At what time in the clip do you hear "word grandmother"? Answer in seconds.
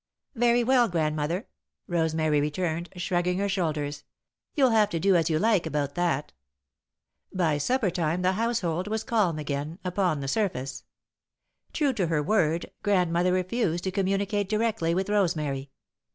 12.23-13.33